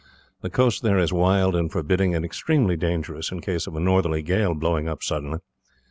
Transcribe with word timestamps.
The 0.41 0.49
coast 0.49 0.81
there 0.81 0.97
is 0.97 1.13
wild 1.13 1.55
and 1.55 1.71
forbidding, 1.71 2.15
and 2.15 2.25
extremely 2.25 2.75
dangerous 2.75 3.31
in 3.31 3.39
case 3.39 3.67
of 3.67 3.75
a 3.75 3.79
northerly 3.79 4.23
gale 4.23 4.55
blowing 4.55 4.89
up 4.89 5.03
suddenly. 5.03 5.37